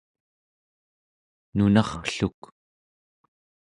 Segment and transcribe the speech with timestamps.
[1.55, 2.41] nunarrluk